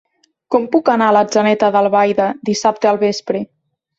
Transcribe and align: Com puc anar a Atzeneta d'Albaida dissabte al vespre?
Com 0.53 0.63
puc 0.75 0.87
anar 0.93 1.09
a 1.11 1.19
Atzeneta 1.25 1.69
d'Albaida 1.77 2.27
dissabte 2.51 2.93
al 2.93 3.01
vespre? 3.07 3.45